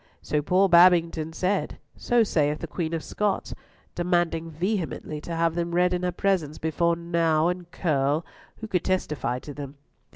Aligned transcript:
So 0.23 0.41
poor 0.41 0.67
Babington 0.67 1.31
said, 1.31 1.77
so 1.95 2.23
saith 2.23 2.57
the 2.57 2.65
Queen 2.65 2.91
of 2.95 3.03
Scots, 3.03 3.53
demanding 3.93 4.49
vehemently 4.49 5.21
to 5.21 5.35
have 5.35 5.53
them 5.53 5.75
read 5.75 5.93
in 5.93 6.01
her 6.01 6.11
presence 6.11 6.57
before 6.57 6.95
Nau 6.95 7.49
and 7.49 7.69
Curll, 7.69 8.25
who 8.57 8.67
could 8.67 8.83
testify 8.83 9.37
to 9.37 9.53
them. 9.53 9.75